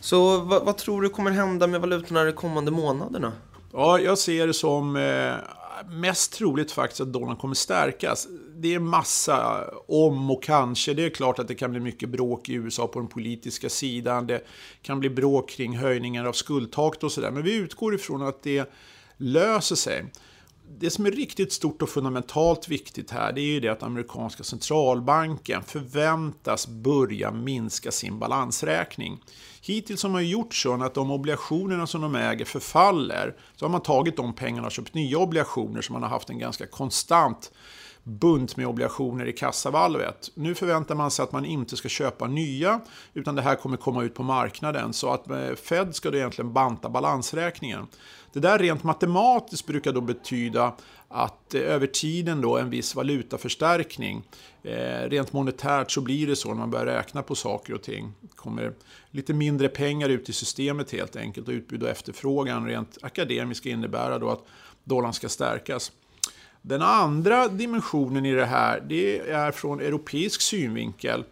Så 0.00 0.40
vad, 0.40 0.64
vad, 0.64 0.76
tror 0.76 1.02
du 1.02 1.08
kommer 1.08 1.30
hända 1.30 1.66
med 1.66 1.80
valutorna 1.80 2.24
de 2.24 2.32
kommande 2.32 2.70
månaderna? 2.70 3.32
Ja, 3.72 3.98
jag 3.98 4.18
ser 4.18 4.46
det 4.46 4.54
som 4.54 4.96
eh, 4.96 5.34
mest 5.90 6.32
troligt 6.32 6.72
faktiskt 6.72 7.00
att 7.00 7.12
dollarn 7.12 7.36
kommer 7.36 7.54
stärkas. 7.54 8.28
Det 8.56 8.74
är 8.74 8.78
massa 8.78 9.64
om 9.88 10.30
och 10.30 10.42
kanske. 10.42 10.94
Det 10.94 11.04
är 11.04 11.10
klart 11.10 11.38
att 11.38 11.48
det 11.48 11.54
kan 11.54 11.70
bli 11.70 11.80
mycket 11.80 12.08
bråk 12.08 12.48
i 12.48 12.52
USA 12.52 12.86
på 12.86 12.98
den 12.98 13.08
politiska 13.08 13.68
sidan. 13.68 14.26
Det 14.26 14.46
kan 14.82 15.00
bli 15.00 15.10
bråk 15.10 15.50
kring 15.50 15.76
höjningar 15.76 16.24
av 16.24 16.32
skuldtaket 16.32 17.04
och 17.04 17.12
sådär. 17.12 17.30
Men 17.30 17.42
vi 17.42 17.54
utgår 17.54 17.94
ifrån 17.94 18.22
att 18.22 18.42
det 18.42 18.72
löser 19.16 19.76
sig 19.76 20.04
det 20.68 20.90
som 20.90 21.06
är 21.06 21.10
riktigt 21.10 21.52
stort 21.52 21.82
och 21.82 21.88
fundamentalt 21.88 22.68
viktigt 22.68 23.10
här 23.10 23.32
det 23.32 23.40
är 23.40 23.44
ju 23.44 23.60
det 23.60 23.68
att 23.68 23.82
amerikanska 23.82 24.44
centralbanken 24.44 25.62
förväntas 25.62 26.66
börja 26.66 27.30
minska 27.30 27.90
sin 27.90 28.18
balansräkning. 28.18 29.22
Hittills 29.60 30.02
har 30.02 30.10
man 30.10 30.24
ju 30.24 30.30
gjort 30.30 30.54
så 30.54 30.82
att 30.82 30.94
de 30.94 31.10
obligationerna 31.10 31.86
som 31.86 32.00
de 32.00 32.14
äger 32.14 32.44
förfaller. 32.44 33.36
Så 33.56 33.64
har 33.64 33.70
man 33.70 33.82
tagit 33.82 34.16
de 34.16 34.34
pengarna 34.34 34.66
och 34.66 34.72
köpt 34.72 34.94
nya 34.94 35.18
obligationer 35.18 35.82
så 35.82 35.92
man 35.92 36.02
har 36.02 36.10
haft 36.10 36.30
en 36.30 36.38
ganska 36.38 36.66
konstant 36.66 37.50
bunt 38.06 38.56
med 38.56 38.66
obligationer 38.66 39.26
i 39.26 39.32
kassavalvet. 39.32 40.30
Nu 40.34 40.54
förväntar 40.54 40.94
man 40.94 41.10
sig 41.10 41.22
att 41.22 41.32
man 41.32 41.44
inte 41.44 41.76
ska 41.76 41.88
köpa 41.88 42.26
nya 42.26 42.80
utan 43.14 43.34
det 43.34 43.42
här 43.42 43.54
kommer 43.54 43.76
komma 43.76 44.04
ut 44.04 44.14
på 44.14 44.22
marknaden 44.22 44.92
så 44.92 45.10
att 45.10 45.30
eh, 45.30 45.54
Fed 45.54 45.94
ska 45.94 46.10
då 46.10 46.16
egentligen 46.16 46.52
banta 46.52 46.88
balansräkningen. 46.88 47.86
Det 48.32 48.40
där 48.40 48.58
rent 48.58 48.84
matematiskt 48.84 49.66
brukar 49.66 49.92
då 49.92 50.00
betyda 50.00 50.72
att 51.08 51.54
eh, 51.54 51.60
över 51.60 51.86
tiden 51.86 52.40
då 52.40 52.58
en 52.58 52.70
viss 52.70 52.94
valutaförstärkning. 52.94 54.22
Eh, 54.62 55.08
rent 55.08 55.32
monetärt 55.32 55.90
så 55.90 56.00
blir 56.00 56.26
det 56.26 56.36
så 56.36 56.48
när 56.48 56.54
man 56.54 56.70
börjar 56.70 56.86
räkna 56.86 57.22
på 57.22 57.34
saker 57.34 57.74
och 57.74 57.82
ting. 57.82 58.12
Det 58.20 58.36
kommer 58.36 58.72
lite 59.10 59.34
mindre 59.34 59.68
pengar 59.68 60.08
ut 60.08 60.28
i 60.28 60.32
systemet 60.32 60.92
helt 60.92 61.16
enkelt 61.16 61.48
och 61.48 61.52
utbud 61.52 61.82
och 61.82 61.88
efterfrågan 61.88 62.66
rent 62.66 62.98
akademiskt 63.02 63.66
innebär 63.66 64.18
då 64.18 64.30
att 64.30 64.44
dollarn 64.84 65.12
ska 65.12 65.28
stärkas. 65.28 65.92
Den 66.68 66.82
andra 66.82 67.48
dimensionen 67.48 68.26
i 68.26 68.32
det 68.32 68.44
här 68.44 68.80
det 68.88 69.20
är 69.20 69.52
från 69.52 69.80
europeisk 69.80 70.40
synvinkel. 70.40 71.24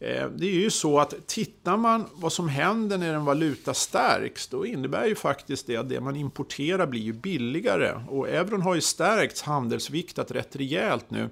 Eh, 0.00 0.28
det 0.28 0.46
är 0.46 0.60
ju 0.60 0.70
så 0.70 0.98
att 0.98 1.26
tittar 1.26 1.76
man 1.76 2.04
vad 2.14 2.32
som 2.32 2.48
händer 2.48 2.98
när 2.98 3.14
en 3.14 3.24
valuta 3.24 3.74
stärks, 3.74 4.48
då 4.48 4.66
innebär 4.66 5.06
ju 5.06 5.14
faktiskt 5.14 5.66
det 5.66 5.76
att 5.76 5.88
det 5.88 6.00
man 6.00 6.16
importerar 6.16 6.86
blir 6.86 7.00
ju 7.00 7.12
billigare. 7.12 8.00
Och 8.08 8.28
euron 8.28 8.62
har 8.62 8.74
ju 8.74 8.80
stärkts 8.80 9.42
handelsviktat 9.42 10.30
rätt 10.30 10.56
rejält 10.56 11.10
nu 11.10 11.30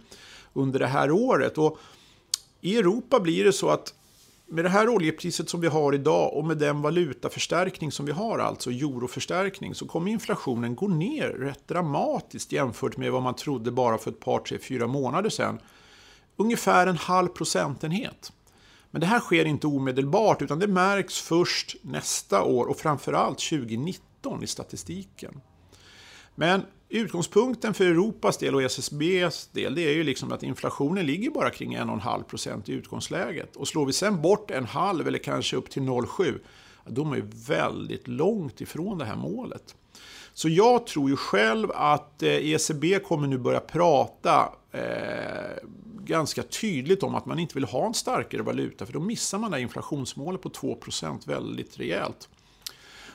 under 0.52 0.79
det 0.79 0.87
här 0.87 1.11
året. 1.11 1.59
Och 1.59 1.78
I 2.61 2.78
Europa 2.78 3.21
blir 3.21 3.45
det 3.45 3.52
så 3.52 3.68
att 3.68 3.95
med 4.46 4.64
det 4.64 4.68
här 4.68 4.88
oljepriset 4.88 5.48
som 5.48 5.60
vi 5.60 5.68
har 5.68 5.94
idag 5.94 6.34
och 6.34 6.44
med 6.44 6.58
den 6.58 6.82
valutaförstärkning 6.82 7.92
som 7.92 8.06
vi 8.06 8.12
har, 8.12 8.38
alltså 8.38 8.70
euroförstärkning, 8.70 9.74
så 9.74 9.86
kommer 9.86 10.10
inflationen 10.10 10.74
gå 10.74 10.88
ner 10.88 11.28
rätt 11.28 11.68
dramatiskt 11.68 12.52
jämfört 12.52 12.96
med 12.96 13.12
vad 13.12 13.22
man 13.22 13.36
trodde 13.36 13.70
bara 13.70 13.98
för 13.98 14.10
ett 14.10 14.20
par, 14.20 14.38
tre, 14.38 14.58
fyra 14.58 14.86
månader 14.86 15.30
sedan. 15.30 15.58
Ungefär 16.36 16.86
en 16.86 16.96
halv 16.96 17.28
procentenhet. 17.28 18.32
Men 18.90 19.00
det 19.00 19.06
här 19.06 19.20
sker 19.20 19.44
inte 19.44 19.66
omedelbart 19.66 20.42
utan 20.42 20.58
det 20.58 20.66
märks 20.66 21.20
först 21.20 21.76
nästa 21.82 22.42
år 22.42 22.66
och 22.66 22.76
framförallt 22.76 23.38
2019 23.38 24.42
i 24.42 24.46
statistiken. 24.46 25.40
Men 26.34 26.62
utgångspunkten 26.98 27.74
för 27.74 27.84
Europas 27.84 28.38
del 28.38 28.54
och 28.54 28.62
SSBs 28.62 29.48
del 29.52 29.74
det 29.74 29.82
är 29.82 29.94
ju 29.94 30.04
liksom 30.04 30.32
att 30.32 30.42
inflationen 30.42 31.06
ligger 31.06 31.30
bara 31.30 31.50
kring 31.50 31.76
1,5% 31.76 32.70
i 32.70 32.72
utgångsläget. 32.72 33.56
Och 33.56 33.68
slår 33.68 33.86
vi 33.86 33.92
sen 33.92 34.22
bort 34.22 34.50
en 34.50 34.64
halv 34.64 35.08
eller 35.08 35.18
kanske 35.18 35.56
upp 35.56 35.70
till 35.70 35.82
0,7 35.82 36.40
då 36.86 37.02
är 37.02 37.06
man 37.06 37.30
väldigt 37.46 38.08
långt 38.08 38.60
ifrån 38.60 38.98
det 38.98 39.04
här 39.04 39.16
målet. 39.16 39.74
Så 40.32 40.48
jag 40.48 40.86
tror 40.86 41.10
ju 41.10 41.16
själv 41.16 41.70
att 41.74 42.22
eh, 42.22 42.52
ECB 42.52 42.98
kommer 42.98 43.26
nu 43.26 43.38
börja 43.38 43.60
prata 43.60 44.52
eh, 44.72 45.68
ganska 46.00 46.42
tydligt 46.42 47.02
om 47.02 47.14
att 47.14 47.26
man 47.26 47.38
inte 47.38 47.54
vill 47.54 47.64
ha 47.64 47.86
en 47.86 47.94
starkare 47.94 48.42
valuta 48.42 48.86
för 48.86 48.92
då 48.92 49.00
missar 49.00 49.38
man 49.38 49.50
det 49.50 49.60
inflationsmålet 49.60 50.42
på 50.42 50.48
2% 50.48 51.28
väldigt 51.28 51.78
rejält. 51.80 52.28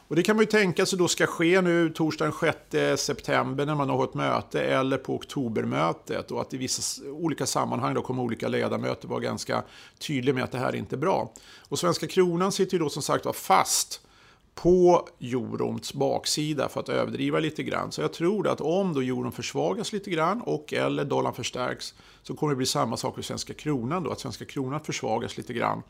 Och 0.09 0.15
det 0.15 0.23
kan 0.23 0.35
man 0.35 0.43
ju 0.43 0.51
tänka 0.51 0.85
sig 0.85 0.99
då 0.99 1.07
ska 1.07 1.25
ske 1.27 1.61
nu 1.61 1.89
torsdagen 1.89 2.33
6 2.71 3.03
september 3.03 3.65
när 3.65 3.75
man 3.75 3.89
har 3.89 4.03
ett 4.03 4.13
möte 4.13 4.61
eller 4.61 4.97
på 4.97 5.15
oktobermötet 5.15 6.31
och 6.31 6.41
att 6.41 6.53
i 6.53 6.57
vissa 6.57 7.09
olika 7.11 7.45
sammanhang 7.45 7.93
då 7.93 8.01
kommer 8.01 8.23
olika 8.23 8.47
ledamöter 8.47 9.07
vara 9.07 9.19
ganska 9.19 9.63
tydliga 9.99 10.35
med 10.35 10.43
att 10.43 10.51
det 10.51 10.57
här 10.57 10.69
är 10.69 10.75
inte 10.75 10.95
är 10.95 10.97
bra. 10.97 11.33
Och 11.69 11.79
svenska 11.79 12.07
kronan 12.07 12.51
sitter 12.51 12.73
ju 12.73 12.83
då 12.83 12.89
som 12.89 13.01
sagt 13.01 13.25
var 13.25 13.33
fast 13.33 14.01
på 14.55 15.07
eurons 15.21 15.93
baksida 15.93 16.69
för 16.69 16.79
att 16.79 16.89
överdriva 16.89 17.39
lite 17.39 17.63
grann. 17.63 17.91
Så 17.91 18.01
jag 18.01 18.13
tror 18.13 18.47
att 18.47 18.61
om 18.61 18.93
då 18.93 19.01
euron 19.01 19.31
försvagas 19.31 19.93
lite 19.93 20.09
grann 20.09 20.41
och 20.41 20.73
eller 20.73 21.05
dollarn 21.05 21.33
förstärks 21.33 21.93
så 22.23 22.35
kommer 22.35 22.53
det 22.53 22.57
bli 22.57 22.65
samma 22.65 22.97
sak 22.97 23.15
för 23.15 23.21
svenska 23.21 23.53
kronan 23.53 24.03
då, 24.03 24.11
att 24.11 24.19
svenska 24.19 24.45
kronan 24.45 24.79
försvagas 24.79 25.37
lite 25.37 25.53
grann. 25.53 25.83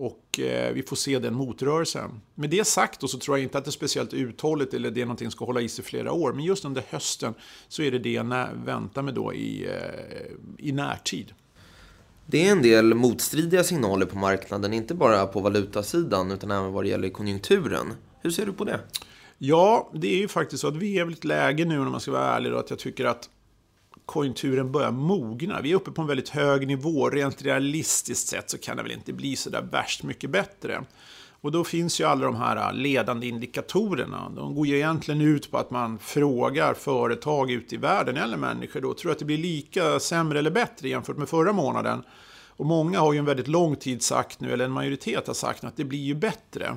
Och 0.00 0.40
eh, 0.40 0.72
vi 0.72 0.82
får 0.82 0.96
se 0.96 1.18
den 1.18 1.34
motrörelsen. 1.34 2.20
Med 2.34 2.50
det 2.50 2.66
sagt 2.66 3.00
då, 3.00 3.08
så 3.08 3.18
tror 3.18 3.36
jag 3.36 3.42
inte 3.42 3.58
att 3.58 3.64
det 3.64 3.68
är 3.68 3.72
speciellt 3.72 4.14
uthålligt 4.14 4.74
eller 4.74 4.90
det 4.90 5.00
är 5.00 5.04
någonting 5.04 5.26
som 5.26 5.32
ska 5.32 5.44
hålla 5.44 5.60
i 5.60 5.68
sig 5.68 5.84
flera 5.84 6.12
år. 6.12 6.32
Men 6.32 6.44
just 6.44 6.64
under 6.64 6.82
hösten 6.88 7.34
så 7.68 7.82
är 7.82 7.90
det 7.90 7.98
det 7.98 8.12
jag 8.12 8.48
väntar 8.64 9.02
mig 9.02 9.14
då 9.14 9.34
i, 9.34 9.64
eh, 9.64 10.66
i 10.66 10.72
närtid. 10.72 11.34
Det 12.26 12.46
är 12.46 12.52
en 12.52 12.62
del 12.62 12.94
motstridiga 12.94 13.64
signaler 13.64 14.06
på 14.06 14.18
marknaden, 14.18 14.72
inte 14.72 14.94
bara 14.94 15.26
på 15.26 15.40
valutasidan 15.40 16.30
utan 16.30 16.50
även 16.50 16.72
vad 16.72 16.84
det 16.84 16.88
gäller 16.88 17.08
konjunkturen. 17.08 17.92
Hur 18.22 18.30
ser 18.30 18.46
du 18.46 18.52
på 18.52 18.64
det? 18.64 18.80
Ja, 19.38 19.90
det 19.94 20.14
är 20.14 20.18
ju 20.18 20.28
faktiskt 20.28 20.60
så 20.60 20.68
att 20.68 20.76
vi 20.76 20.98
är 20.98 21.04
väl 21.04 21.14
ett 21.14 21.24
läge 21.24 21.64
nu, 21.64 21.80
om 21.80 21.90
man 21.90 22.00
ska 22.00 22.10
vara 22.10 22.36
ärlig, 22.36 22.52
då, 22.52 22.58
att 22.58 22.70
jag 22.70 22.78
tycker 22.78 23.04
att 23.04 23.28
konjunkturen 24.10 24.72
börjar 24.72 24.90
mogna. 24.90 25.60
Vi 25.60 25.72
är 25.72 25.76
uppe 25.76 25.90
på 25.90 26.02
en 26.02 26.08
väldigt 26.08 26.28
hög 26.28 26.66
nivå. 26.66 27.10
Rent 27.10 27.42
realistiskt 27.42 28.28
sett 28.28 28.50
så 28.50 28.58
kan 28.58 28.76
det 28.76 28.82
väl 28.82 28.92
inte 28.92 29.12
bli 29.12 29.36
så 29.36 29.50
där 29.50 29.62
värst 29.62 30.02
mycket 30.02 30.30
bättre. 30.30 30.84
Och 31.40 31.52
då 31.52 31.64
finns 31.64 32.00
ju 32.00 32.04
alla 32.04 32.24
de 32.24 32.36
här 32.36 32.72
ledande 32.72 33.26
indikatorerna. 33.26 34.32
De 34.36 34.54
går 34.54 34.66
ju 34.66 34.76
egentligen 34.76 35.20
ut 35.20 35.50
på 35.50 35.58
att 35.58 35.70
man 35.70 35.98
frågar 35.98 36.74
företag 36.74 37.50
ute 37.50 37.74
i 37.74 37.78
världen, 37.78 38.16
eller 38.16 38.36
människor 38.36 38.80
då, 38.80 38.94
tror 38.94 39.12
att 39.12 39.18
det 39.18 39.24
blir 39.24 39.38
lika 39.38 40.00
sämre 40.00 40.38
eller 40.38 40.50
bättre 40.50 40.88
jämfört 40.88 41.16
med 41.16 41.28
förra 41.28 41.52
månaden? 41.52 42.02
Och 42.46 42.66
många 42.66 43.00
har 43.00 43.12
ju 43.12 43.18
en 43.18 43.24
väldigt 43.24 43.48
lång 43.48 43.76
tid 43.76 44.02
sagt 44.02 44.40
nu, 44.40 44.52
eller 44.52 44.64
en 44.64 44.72
majoritet 44.72 45.26
har 45.26 45.34
sagt 45.34 45.64
att 45.64 45.76
det 45.76 45.84
blir 45.84 45.98
ju 45.98 46.14
bättre. 46.14 46.76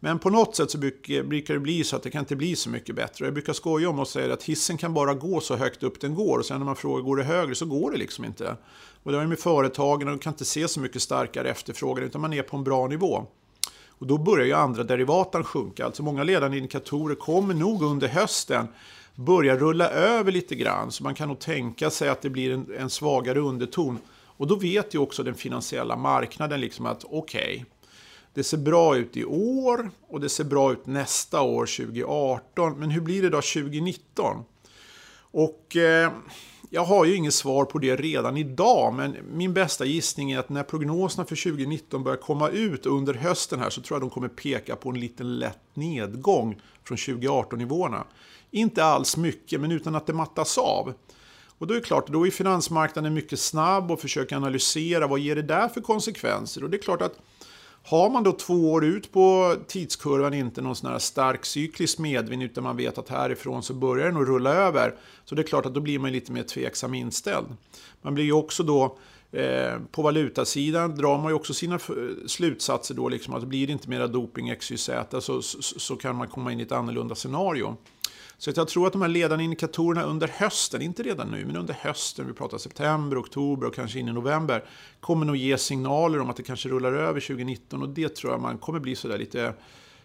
Men 0.00 0.18
på 0.18 0.30
något 0.30 0.56
sätt 0.56 0.70
så 0.70 0.78
eh, 0.78 1.22
brukar 1.22 1.54
det 1.54 1.60
bli 1.60 1.84
så 1.84 1.96
att 1.96 2.02
det 2.02 2.10
kan 2.10 2.18
inte 2.18 2.36
bli 2.36 2.56
så 2.56 2.70
mycket 2.70 2.94
bättre. 2.94 3.24
Jag 3.24 3.34
brukar 3.34 3.52
skoja 3.52 3.88
om 3.88 3.98
och 3.98 4.08
säga 4.08 4.34
att 4.34 4.42
hissen 4.42 4.76
kan 4.76 4.94
bara 4.94 5.14
gå 5.14 5.40
så 5.40 5.56
högt 5.56 5.82
upp 5.82 6.00
den 6.00 6.14
går. 6.14 6.38
Och 6.38 6.46
sen 6.46 6.58
när 6.58 6.66
man 6.66 6.76
frågar 6.76 7.02
går 7.02 7.16
det 7.16 7.24
högre 7.24 7.54
så 7.54 7.66
går 7.66 7.90
det 7.90 7.96
liksom 7.96 8.24
inte. 8.24 8.56
Och 9.02 9.12
det 9.12 9.18
har 9.18 9.22
ju 9.22 9.28
med 9.28 9.38
företagen, 9.38 10.08
och 10.08 10.14
de 10.14 10.18
kan 10.18 10.32
inte 10.32 10.44
se 10.44 10.68
så 10.68 10.80
mycket 10.80 11.02
starkare 11.02 11.50
efterfrågan 11.50 12.04
utan 12.04 12.20
man 12.20 12.32
är 12.32 12.42
på 12.42 12.56
en 12.56 12.64
bra 12.64 12.86
nivå. 12.86 13.26
Och 13.98 14.06
då 14.06 14.18
börjar 14.18 14.46
ju 14.46 14.52
andra 14.52 14.84
derivatan 14.84 15.44
sjunka. 15.44 15.84
Alltså 15.84 16.02
många 16.02 16.22
ledande 16.22 16.56
indikatorer 16.56 17.14
kommer 17.14 17.54
nog 17.54 17.82
under 17.82 18.08
hösten 18.08 18.68
börja 19.14 19.56
rulla 19.56 19.90
över 19.90 20.32
lite 20.32 20.54
grann. 20.54 20.92
Så 20.92 21.02
man 21.02 21.14
kan 21.14 21.28
nog 21.28 21.38
tänka 21.38 21.90
sig 21.90 22.08
att 22.08 22.22
det 22.22 22.30
blir 22.30 22.52
en, 22.52 22.66
en 22.78 22.90
svagare 22.90 23.38
underton. 23.38 23.98
Och 24.36 24.46
då 24.46 24.56
vet 24.56 24.94
ju 24.94 24.98
också 24.98 25.22
den 25.22 25.34
finansiella 25.34 25.96
marknaden 25.96 26.60
liksom 26.60 26.86
att 26.86 27.04
okej, 27.04 27.42
okay, 27.42 27.64
det 28.36 28.44
ser 28.44 28.56
bra 28.58 28.96
ut 28.96 29.16
i 29.16 29.24
år 29.24 29.90
och 30.08 30.20
det 30.20 30.28
ser 30.28 30.44
bra 30.44 30.72
ut 30.72 30.86
nästa 30.86 31.40
år 31.40 31.66
2018. 31.66 32.78
Men 32.78 32.90
hur 32.90 33.00
blir 33.00 33.22
det 33.22 33.30
då 33.30 33.36
2019? 33.36 34.44
Och 35.18 35.76
eh, 35.76 36.12
jag 36.70 36.84
har 36.84 37.04
ju 37.04 37.14
inget 37.14 37.34
svar 37.34 37.64
på 37.64 37.78
det 37.78 37.96
redan 37.96 38.36
idag, 38.36 38.94
men 38.94 39.16
min 39.32 39.54
bästa 39.54 39.84
gissning 39.84 40.32
är 40.32 40.38
att 40.38 40.48
när 40.48 40.62
prognoserna 40.62 41.24
för 41.24 41.36
2019 41.50 42.04
börjar 42.04 42.16
komma 42.16 42.48
ut 42.48 42.86
under 42.86 43.14
hösten 43.14 43.60
här 43.60 43.70
så 43.70 43.80
tror 43.80 43.96
jag 43.96 44.02
de 44.02 44.10
kommer 44.10 44.28
peka 44.28 44.76
på 44.76 44.90
en 44.90 45.00
liten 45.00 45.38
lätt 45.38 45.62
nedgång 45.74 46.60
från 46.84 46.96
2018-nivåerna. 46.96 48.04
Inte 48.50 48.84
alls 48.84 49.16
mycket, 49.16 49.60
men 49.60 49.72
utan 49.72 49.94
att 49.94 50.06
det 50.06 50.12
mattas 50.12 50.58
av. 50.58 50.94
Och 51.58 51.66
då 51.66 51.74
är 51.74 51.78
det 51.78 51.86
klart, 51.86 52.08
då 52.08 52.26
är 52.26 52.30
finansmarknaden 52.30 53.14
mycket 53.14 53.40
snabb 53.40 53.90
och 53.90 54.00
försöker 54.00 54.36
analysera 54.36 55.06
vad 55.06 55.18
ger 55.18 55.36
det 55.36 55.42
där 55.42 55.68
för 55.68 55.80
konsekvenser. 55.80 56.64
Och 56.64 56.70
det 56.70 56.76
är 56.76 56.82
klart 56.82 57.02
att 57.02 57.18
har 57.86 58.10
man 58.10 58.22
då 58.22 58.32
två 58.32 58.72
år 58.72 58.84
ut 58.84 59.12
på 59.12 59.56
tidskurvan 59.68 60.34
inte 60.34 60.62
någon 60.62 60.76
sån 60.76 60.90
här 60.90 60.98
stark 60.98 61.44
cyklisk 61.44 61.98
medvind 61.98 62.42
utan 62.42 62.64
man 62.64 62.76
vet 62.76 62.98
att 62.98 63.08
härifrån 63.08 63.62
så 63.62 63.74
börjar 63.74 64.06
den 64.06 64.16
att 64.16 64.28
rulla 64.28 64.54
över. 64.54 64.94
Så 65.24 65.34
det 65.34 65.42
är 65.42 65.46
klart 65.46 65.66
att 65.66 65.74
då 65.74 65.80
blir 65.80 65.98
man 65.98 66.12
lite 66.12 66.32
mer 66.32 66.42
tveksam 66.42 66.94
inställd. 66.94 67.46
Man 68.02 68.14
blir 68.14 68.24
ju 68.24 68.32
också 68.32 68.62
då 68.62 68.98
eh, 69.32 69.78
på 69.90 70.02
valutasidan 70.02 70.96
drar 70.96 71.18
man 71.18 71.28
ju 71.28 71.34
också 71.34 71.54
sina 71.54 71.78
slutsatser 72.26 72.94
då 72.94 73.08
liksom 73.08 73.34
att 73.34 73.44
blir 73.44 73.66
det 73.66 73.72
inte 73.72 73.88
mera 73.88 74.06
doping 74.06 74.56
XYZ 74.56 74.90
så, 75.20 75.42
så, 75.42 75.62
så 75.62 75.96
kan 75.96 76.16
man 76.16 76.28
komma 76.28 76.52
in 76.52 76.60
i 76.60 76.62
ett 76.62 76.72
annorlunda 76.72 77.14
scenario. 77.14 77.76
Så 78.38 78.52
jag 78.56 78.68
tror 78.68 78.86
att 78.86 78.92
de 78.92 79.02
här 79.02 79.08
ledande 79.08 79.44
indikatorerna 79.44 80.02
under 80.02 80.28
hösten, 80.28 80.82
inte 80.82 81.02
redan 81.02 81.30
nu, 81.30 81.44
men 81.44 81.56
under 81.56 81.74
hösten, 81.74 82.26
vi 82.26 82.32
pratar 82.32 82.58
september, 82.58 83.20
oktober 83.20 83.66
och 83.66 83.74
kanske 83.74 83.98
in 83.98 84.08
i 84.08 84.12
november, 84.12 84.64
kommer 85.00 85.26
nog 85.26 85.36
ge 85.36 85.58
signaler 85.58 86.20
om 86.20 86.30
att 86.30 86.36
det 86.36 86.42
kanske 86.42 86.68
rullar 86.68 86.92
över 86.92 87.20
2019 87.20 87.82
och 87.82 87.88
det 87.88 88.16
tror 88.16 88.32
jag 88.32 88.40
man 88.40 88.58
kommer 88.58 88.80
bli 88.80 88.96
sådär 88.96 89.18
lite 89.18 89.54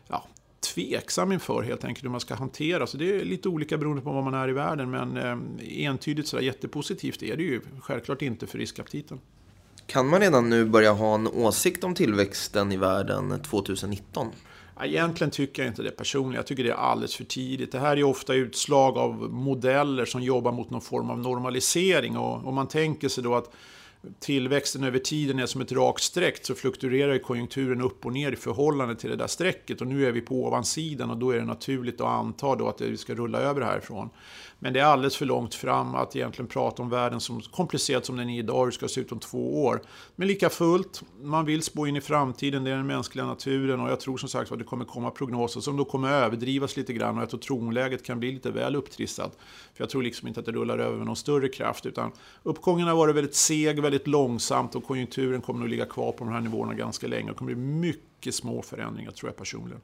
ja, 0.08 0.28
tveksam 0.74 1.32
inför 1.32 1.64
helt 1.64 1.86
enkelt 1.86 2.06
hur 2.06 2.10
man 2.10 2.20
ska 2.20 2.36
hantera. 2.36 2.88
Så 2.88 2.98
det 2.98 3.16
är 3.16 3.26
lite 3.26 3.50
olika 3.50 3.78
beroende 3.78 4.02
på 4.02 4.12
var 4.12 4.22
man 4.22 4.34
är 4.34 4.50
i 4.50 4.54
världen, 4.54 4.92
men 4.92 5.18
eh, 5.18 5.38
entydigt 5.86 6.28
sådär 6.28 6.44
jättepositivt 6.44 7.24
är 7.24 7.38
det 7.38 7.44
ju 7.44 7.62
självklart 7.80 8.22
inte 8.22 8.48
för 8.48 8.58
riskaptiten. 8.58 9.20
Kan 9.86 10.08
man 10.08 10.20
redan 10.20 10.50
nu 10.50 10.66
börja 10.66 10.92
ha 10.92 11.16
en 11.16 11.28
åsikt 11.28 11.84
om 11.84 11.96
tillväxten 11.96 12.72
i 12.72 12.78
världen 12.78 13.42
2019? 13.42 14.28
Egentligen 14.80 15.32
tycker 15.32 15.62
jag 15.62 15.72
inte 15.72 15.84
det 15.84 15.92
personligen. 15.92 16.36
Jag 16.36 16.48
tycker 16.48 16.64
det 16.64 16.70
är 16.70 16.76
alldeles 16.76 17.16
för 17.16 17.24
tidigt. 17.24 17.72
Det 17.72 17.80
här 17.80 17.98
är 17.98 18.04
ofta 18.04 18.34
utslag 18.34 18.98
av 18.98 19.14
modeller 19.32 20.06
som 20.06 20.22
jobbar 20.22 20.52
mot 20.52 20.70
någon 20.70 20.82
form 20.82 21.10
av 21.10 21.20
normalisering. 21.20 22.18
Och 22.18 22.48
om 22.48 22.56
man 22.56 22.68
tänker 22.68 23.10
sig 23.10 23.24
då 23.24 23.36
att 23.36 23.54
tillväxten 24.20 24.84
över 24.84 25.00
tiden 25.00 25.40
är 25.40 25.46
som 25.46 25.62
ett 25.62 25.72
rakt 25.72 26.04
streck 26.04 26.46
så 26.46 26.56
fluktuerar 26.56 27.18
konjunkturen 27.18 27.82
upp 27.82 28.06
och 28.06 28.14
ner 28.14 28.32
i 28.32 28.36
förhållande 28.36 28.96
till 28.96 29.10
det 29.10 29.16
där 29.16 29.28
strecket. 29.28 29.82
Och 29.82 29.88
nu 29.88 30.06
är 30.06 30.12
vi 30.12 30.22
på 30.22 30.36
ovansidan 30.46 31.10
och 31.10 31.18
då 31.18 31.32
är 31.32 31.38
det 31.38 31.46
naturligt 31.46 32.02
att 32.02 32.08
anta 32.08 32.56
då 32.56 32.68
att 32.68 32.82
vi 32.82 32.98
ska 32.98 33.16
rulla 33.16 33.40
över 33.40 33.62
härifrån. 33.62 34.10
Men 34.64 34.74
det 34.74 34.80
är 34.80 34.84
alldeles 34.84 35.18
för 35.18 35.26
långt 35.26 35.56
fram 35.56 35.96
att 35.96 36.16
egentligen 36.16 36.48
prata 36.48 36.82
om 36.82 36.90
världen 36.90 37.20
som 37.20 37.42
komplicerad 37.42 38.06
som 38.06 38.18
den 38.18 38.30
är 38.30 38.40
idag, 38.40 38.60
hur 38.60 38.66
det 38.66 38.72
ska 38.72 38.88
se 38.88 39.02
ut 39.02 39.12
om 39.12 39.20
två 39.20 39.64
år. 39.64 39.82
Men 40.16 40.28
lika 40.28 40.50
fullt, 40.50 41.04
man 41.22 41.46
vill 41.46 41.64
spå 41.64 41.88
in 41.88 41.96
i 41.96 42.02
framtiden, 42.02 42.64
det 42.64 42.72
är 42.72 42.76
den 42.76 42.88
mänskliga 42.88 43.26
naturen 43.26 43.80
och 43.80 43.90
jag 43.90 44.00
tror 44.00 44.18
som 44.18 44.30
sagt 44.30 44.52
att 44.52 44.60
det 44.60 44.66
kommer 44.66 44.86
komma 44.86 45.12
prognoser 45.12 45.62
som 45.62 45.78
då 45.78 45.86
kommer 45.86 46.12
överdrivas 46.12 46.78
lite 46.78 46.94
grann 46.94 47.18
och 47.18 47.22
jag 47.22 47.30
tror 47.30 47.40
tronläget 47.40 48.04
kan 48.04 48.20
bli 48.20 48.32
lite 48.32 48.52
väl 48.52 48.76
upptrissat. 48.76 49.38
För 49.74 49.84
jag 49.84 49.90
tror 49.90 50.04
liksom 50.04 50.28
inte 50.28 50.40
att 50.40 50.46
det 50.46 50.52
rullar 50.52 50.78
över 50.78 50.98
med 50.98 51.08
någon 51.08 51.16
större 51.16 51.48
kraft 51.48 51.86
utan 51.86 52.12
uppgången 52.44 52.88
har 52.88 52.96
varit 52.96 53.16
väldigt 53.16 53.36
seg, 53.36 53.82
väldigt 53.92 54.08
långsamt 54.08 54.76
och 54.76 54.84
konjunkturen 54.84 55.42
kommer 55.42 55.60
nog 55.60 55.70
ligga 55.70 55.86
kvar 55.86 56.12
på 56.12 56.24
de 56.24 56.34
här 56.34 56.42
nivåerna 56.42 56.74
ganska 56.74 57.08
länge. 57.08 57.30
Det 57.30 57.36
kommer 57.36 57.54
bli 57.54 57.64
mycket 57.64 58.36
små 58.36 58.62
förändringar 58.62 59.12
tror 59.12 59.30
jag 59.30 59.38
personligen. 59.38 59.82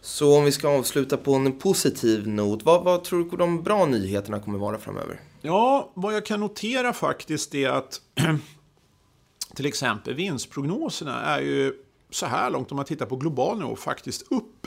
Så 0.00 0.36
om 0.38 0.44
vi 0.44 0.52
ska 0.52 0.68
avsluta 0.68 1.16
på 1.16 1.34
en 1.34 1.58
positiv 1.58 2.28
not, 2.28 2.62
vad, 2.62 2.84
vad 2.84 3.04
tror 3.04 3.30
du 3.30 3.36
de 3.36 3.62
bra 3.62 3.86
nyheterna 3.86 4.40
kommer 4.40 4.58
vara 4.58 4.78
framöver? 4.78 5.20
Ja, 5.42 5.90
vad 5.94 6.14
jag 6.14 6.26
kan 6.26 6.40
notera 6.40 6.92
faktiskt 6.92 7.54
är 7.54 7.68
att 7.68 8.00
till 9.54 9.66
exempel 9.66 10.14
vinstprognoserna 10.14 11.22
är 11.22 11.40
ju 11.40 11.74
så 12.10 12.26
här 12.26 12.50
långt, 12.50 12.70
om 12.70 12.76
man 12.76 12.84
tittar 12.84 13.06
på 13.06 13.16
global 13.16 13.58
nivå, 13.58 13.76
faktiskt 13.76 14.32
upp. 14.32 14.66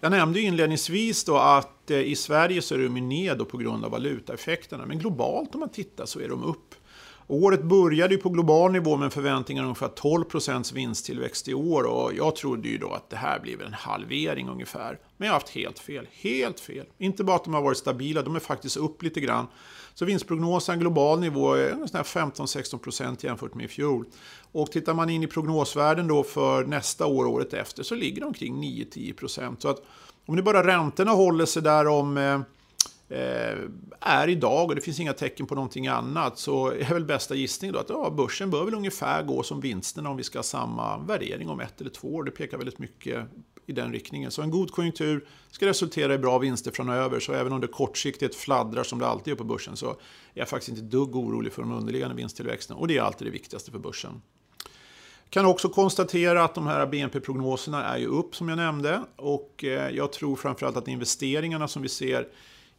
Jag 0.00 0.10
nämnde 0.10 0.40
inledningsvis 0.40 1.24
då 1.24 1.36
att 1.36 1.90
eh, 1.90 1.98
i 1.98 2.16
Sverige 2.16 2.62
så 2.62 2.74
är 2.74 2.78
de 2.78 2.88
ned 2.88 3.48
på 3.48 3.56
grund 3.56 3.84
av 3.84 3.90
valutaeffekterna, 3.90 4.86
men 4.86 4.98
globalt 4.98 5.54
om 5.54 5.60
man 5.60 5.68
tittar 5.68 6.06
så 6.06 6.20
är 6.20 6.28
de 6.28 6.44
upp. 6.44 6.74
Året 7.28 7.62
började 7.62 8.14
ju 8.14 8.20
på 8.20 8.28
global 8.28 8.72
nivå 8.72 8.96
med 8.96 9.12
förväntningar 9.12 9.62
om 9.62 9.66
ungefär 9.66 9.88
12 9.88 10.24
vinsttillväxt 10.74 11.48
i 11.48 11.54
år 11.54 11.82
och 11.82 12.14
jag 12.14 12.36
trodde 12.36 12.68
ju 12.68 12.78
då 12.78 12.92
att 12.92 13.10
det 13.10 13.16
här 13.16 13.40
blir 13.40 13.62
en 13.62 13.72
halvering 13.72 14.48
ungefär. 14.48 14.98
Men 15.16 15.26
jag 15.26 15.34
har 15.34 15.40
haft 15.40 15.48
helt 15.48 15.78
fel. 15.78 16.06
Helt 16.12 16.60
fel. 16.60 16.86
Inte 16.98 17.24
bara 17.24 17.36
att 17.36 17.44
de 17.44 17.54
har 17.54 17.62
varit 17.62 17.78
stabila, 17.78 18.22
de 18.22 18.36
är 18.36 18.40
faktiskt 18.40 18.76
upp 18.76 19.02
lite 19.02 19.20
grann. 19.20 19.46
Så 19.94 20.04
vinstprognosen 20.04 20.78
global 20.78 21.20
nivå 21.20 21.54
är 21.54 21.72
15-16% 21.72 23.26
jämfört 23.26 23.54
med 23.54 23.64
i 23.64 23.68
fjol. 23.68 24.04
Och 24.52 24.70
tittar 24.70 24.94
man 24.94 25.10
in 25.10 25.22
i 25.22 25.26
prognosvärden 25.26 26.08
då 26.08 26.22
för 26.22 26.64
nästa 26.64 27.06
år, 27.06 27.26
året 27.26 27.54
efter, 27.54 27.82
så 27.82 27.94
ligger 27.94 28.20
de 28.20 28.26
omkring 28.26 28.62
9-10%. 28.62 29.56
Så 29.58 29.68
att 29.68 29.82
om 30.26 30.36
det 30.36 30.42
bara 30.42 30.66
räntorna 30.66 31.10
håller 31.10 31.46
sig 31.46 31.62
där 31.62 31.86
om 31.86 32.16
Eh, 32.16 32.40
Eh, 33.08 33.58
är 34.00 34.28
idag 34.28 34.68
och 34.68 34.74
det 34.74 34.80
finns 34.80 35.00
inga 35.00 35.12
tecken 35.12 35.46
på 35.46 35.54
någonting 35.54 35.86
annat 35.86 36.38
så 36.38 36.70
är 36.70 36.94
väl 36.94 37.04
bästa 37.04 37.34
gissning 37.34 37.72
då 37.72 37.78
att 37.78 37.88
ja, 37.88 38.10
börsen 38.10 38.50
bör 38.50 38.64
väl 38.64 38.74
ungefär 38.74 39.22
gå 39.22 39.42
som 39.42 39.60
vinsterna 39.60 40.10
om 40.10 40.16
vi 40.16 40.22
ska 40.22 40.38
ha 40.38 40.42
samma 40.42 40.98
värdering 40.98 41.48
om 41.48 41.60
ett 41.60 41.80
eller 41.80 41.90
två 41.90 42.14
år. 42.14 42.24
Det 42.24 42.30
pekar 42.30 42.58
väldigt 42.58 42.78
mycket 42.78 43.26
i 43.66 43.72
den 43.72 43.92
riktningen. 43.92 44.30
Så 44.30 44.42
en 44.42 44.50
god 44.50 44.70
konjunktur 44.70 45.26
ska 45.50 45.66
resultera 45.66 46.14
i 46.14 46.18
bra 46.18 46.38
vinster 46.38 46.70
framöver. 46.70 47.20
Så 47.20 47.32
även 47.32 47.52
om 47.52 47.60
det 47.60 47.66
kortsiktigt 47.66 48.34
fladdrar 48.34 48.82
som 48.82 48.98
det 48.98 49.06
alltid 49.06 49.28
gör 49.28 49.36
på 49.36 49.44
börsen 49.44 49.76
så 49.76 49.90
är 49.90 49.94
jag 50.34 50.48
faktiskt 50.48 50.68
inte 50.68 50.82
dugg 50.82 51.16
orolig 51.16 51.52
för 51.52 51.62
de 51.62 51.72
underliggande 51.72 52.16
vinsttillväxten. 52.16 52.76
Och 52.76 52.88
det 52.88 52.96
är 52.96 53.02
alltid 53.02 53.26
det 53.26 53.32
viktigaste 53.32 53.70
för 53.70 53.78
börsen. 53.78 54.22
Kan 55.30 55.46
också 55.46 55.68
konstatera 55.68 56.44
att 56.44 56.54
de 56.54 56.66
här 56.66 56.86
BNP-prognoserna 56.86 57.84
är 57.84 57.98
ju 57.98 58.06
upp 58.06 58.36
som 58.36 58.48
jag 58.48 58.56
nämnde. 58.56 59.02
Och 59.16 59.64
eh, 59.64 59.90
jag 59.90 60.12
tror 60.12 60.36
framförallt 60.36 60.76
att 60.76 60.88
investeringarna 60.88 61.68
som 61.68 61.82
vi 61.82 61.88
ser 61.88 62.28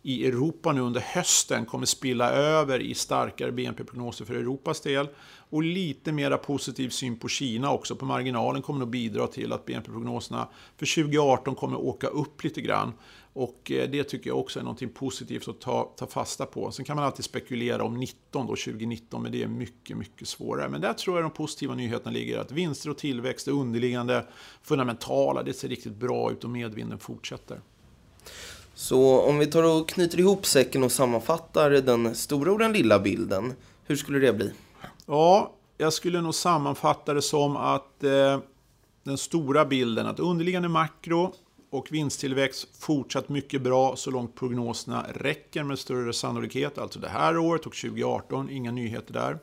i 0.01 0.27
Europa 0.27 0.71
nu 0.71 0.81
under 0.81 1.01
hösten 1.01 1.65
kommer 1.65 1.85
spilla 1.85 2.31
över 2.31 2.79
i 2.79 2.93
starkare 2.93 3.51
BNP-prognoser 3.51 4.25
för 4.25 4.35
Europas 4.35 4.81
del. 4.81 5.07
Och 5.49 5.63
lite 5.63 6.11
mera 6.11 6.37
positiv 6.37 6.89
syn 6.89 7.19
på 7.19 7.27
Kina 7.27 7.71
också 7.71 7.95
på 7.95 8.05
marginalen 8.05 8.61
kommer 8.61 8.83
att 8.83 8.89
bidra 8.89 9.27
till 9.27 9.53
att 9.53 9.65
BNP-prognoserna 9.65 10.47
för 10.77 10.95
2018 11.03 11.55
kommer 11.55 11.77
att 11.77 11.83
åka 11.83 12.07
upp 12.07 12.43
lite 12.43 12.61
grann. 12.61 12.93
Och 13.33 13.71
eh, 13.71 13.89
det 13.89 14.03
tycker 14.03 14.29
jag 14.29 14.39
också 14.39 14.59
är 14.59 14.63
något 14.63 14.93
positivt 14.93 15.47
att 15.47 15.61
ta, 15.61 15.93
ta 15.97 16.07
fasta 16.07 16.45
på. 16.45 16.71
Sen 16.71 16.85
kan 16.85 16.95
man 16.95 17.05
alltid 17.05 17.25
spekulera 17.25 17.83
om 17.83 17.97
19 17.97 18.45
då, 18.47 18.55
2019, 18.55 19.23
men 19.23 19.31
det 19.31 19.43
är 19.43 19.47
mycket, 19.47 19.97
mycket 19.97 20.27
svårare. 20.27 20.69
Men 20.69 20.81
där 20.81 20.93
tror 20.93 21.17
jag 21.17 21.25
de 21.25 21.31
positiva 21.31 21.75
nyheterna 21.75 22.11
ligger, 22.11 22.39
att 22.39 22.51
vinster 22.51 22.89
och 22.89 22.97
tillväxt 22.97 23.47
är 23.47 23.51
underliggande, 23.51 24.27
fundamentala, 24.61 25.43
det 25.43 25.53
ser 25.53 25.67
riktigt 25.67 25.95
bra 25.95 26.31
ut 26.31 26.43
och 26.43 26.49
medvinden 26.49 26.99
fortsätter. 26.99 27.61
Så 28.77 29.21
om 29.21 29.39
vi 29.39 29.47
tar 29.47 29.63
och 29.63 29.89
knyter 29.89 30.19
ihop 30.19 30.45
säcken 30.45 30.83
och 30.83 30.91
sammanfattar 30.91 31.69
den 31.69 32.15
stora 32.15 32.51
och 32.51 32.59
den 32.59 32.73
lilla 32.73 32.99
bilden, 32.99 33.53
hur 33.83 33.95
skulle 33.95 34.19
det 34.19 34.33
bli? 34.33 34.51
Ja, 35.05 35.53
jag 35.77 35.93
skulle 35.93 36.21
nog 36.21 36.35
sammanfatta 36.35 37.13
det 37.13 37.21
som 37.21 37.57
att 37.57 38.03
eh, 38.03 38.39
den 39.03 39.17
stora 39.17 39.65
bilden, 39.65 40.07
att 40.07 40.19
underliggande 40.19 40.69
makro 40.69 41.33
och 41.69 41.87
vinsttillväxt 41.91 42.67
fortsatt 42.79 43.29
mycket 43.29 43.61
bra 43.61 43.95
så 43.95 44.11
långt 44.11 44.35
prognoserna 44.35 45.05
räcker 45.15 45.63
med 45.63 45.79
större 45.79 46.13
sannolikhet. 46.13 46.77
Alltså 46.77 46.99
det 46.99 47.09
här 47.09 47.37
året 47.37 47.65
och 47.65 47.75
2018, 47.75 48.49
inga 48.49 48.71
nyheter 48.71 49.13
där. 49.13 49.39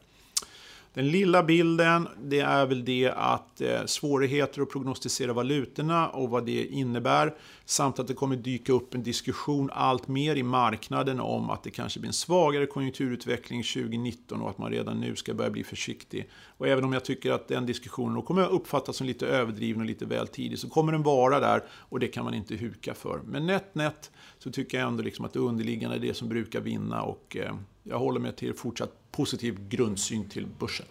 Den 0.95 1.09
lilla 1.09 1.43
bilden, 1.43 2.09
det 2.23 2.41
är 2.41 2.67
väl 2.67 2.85
det 2.85 3.13
att 3.17 3.61
eh, 3.61 3.85
svårigheter 3.85 4.63
att 4.63 4.71
prognostisera 4.71 5.33
valutorna 5.33 6.09
och 6.09 6.31
vad 6.31 6.47
det 6.47 6.67
innebär. 6.67 7.35
Samt 7.65 7.99
att 7.99 8.09
det 8.09 8.15
kommer 8.15 8.37
dyka 8.37 8.73
upp 8.73 8.95
en 8.95 9.03
diskussion 9.03 9.71
allt 9.73 10.09
mer 10.09 10.37
i 10.37 10.43
marknaden 10.43 11.21
om 11.21 11.51
att 11.51 11.63
det 11.63 11.71
kanske 11.71 12.01
blir 12.01 12.09
en 12.09 12.15
svagare 12.15 12.67
konjunkturutveckling 12.67 13.63
2019 13.63 14.43
och 14.43 14.51
att 14.51 14.59
man 14.59 14.71
redan 14.71 15.01
nu 15.01 15.17
ska 15.17 15.35
börja 15.35 15.51
bli 15.51 15.65
försiktig. 15.65 16.29
Och 16.59 16.69
även 16.69 16.85
om 16.85 16.93
jag 16.93 17.05
tycker 17.05 17.33
att 17.33 17.49
den 17.49 17.67
diskussionen 17.67 18.23
kommer 18.23 18.43
att 18.43 18.51
uppfattas 18.51 18.97
som 18.97 19.07
lite 19.07 19.27
överdriven 19.27 19.81
och 19.81 19.87
lite 19.87 20.07
väl 20.07 20.29
tidig 20.29 20.59
så 20.59 20.69
kommer 20.69 20.93
den 20.93 21.03
vara 21.03 21.41
där 21.41 21.63
och 21.71 22.01
det 22.01 22.09
kan 22.09 22.25
man 22.25 22.35
inte 22.35 22.55
huka 22.55 22.95
för. 22.95 23.21
Men 23.25 23.47
nätt 23.47 23.75
nätt 23.75 24.11
så 24.45 24.51
tycker 24.51 24.79
jag 24.79 24.89
ändå 24.89 25.03
liksom 25.03 25.25
att 25.25 25.33
det 25.33 25.39
underliggande 25.39 25.97
är 25.97 26.01
det 26.01 26.15
som 26.15 26.29
brukar 26.29 26.61
vinna 26.61 27.03
och 27.03 27.37
eh, 27.37 27.55
jag 27.83 27.99
håller 27.99 28.21
mig 28.21 28.33
till 28.33 28.55
fortsatt 28.55 28.91
positiv 29.13 29.69
grundsyn 29.69 30.29
till 30.29 30.47
börsen. 30.59 30.87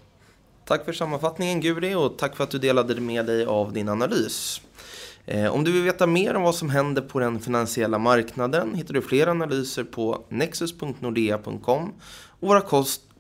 Tack 0.65 0.85
för 0.85 0.93
sammanfattningen 0.93 1.61
Guri 1.61 1.95
och 1.95 2.17
tack 2.17 2.35
för 2.35 2.43
att 2.43 2.51
du 2.51 2.59
delade 2.59 3.01
med 3.01 3.25
dig 3.25 3.45
av 3.45 3.73
din 3.73 3.89
analys. 3.89 4.61
Eh, 5.25 5.53
om 5.53 5.63
du 5.63 5.71
vill 5.71 5.83
veta 5.83 6.07
mer 6.07 6.33
om 6.33 6.43
vad 6.43 6.55
som 6.55 6.69
händer 6.69 7.01
på 7.01 7.19
den 7.19 7.39
finansiella 7.39 7.97
marknaden 7.97 8.75
hittar 8.75 8.93
du 8.93 9.01
fler 9.01 9.27
analyser 9.27 9.83
på 9.83 10.25
nexus.nordea.com 10.29 11.93
och 12.27 12.47
våra 12.47 12.61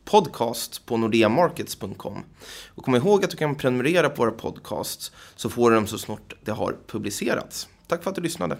podcast 0.05 0.85
på 0.85 0.97
nordeamarkets.com. 0.97 2.23
Och 2.67 2.83
kom 2.83 2.95
ihåg 2.95 3.23
att 3.23 3.31
du 3.31 3.37
kan 3.37 3.55
prenumerera 3.55 4.09
på 4.09 4.21
våra 4.21 4.31
podcasts 4.31 5.11
så 5.35 5.49
får 5.49 5.69
du 5.69 5.75
dem 5.75 5.87
så 5.87 5.97
snart 5.97 6.33
det 6.43 6.51
har 6.51 6.77
publicerats. 6.87 7.67
Tack 7.87 8.03
för 8.03 8.09
att 8.09 8.15
du 8.15 8.21
lyssnade. 8.21 8.57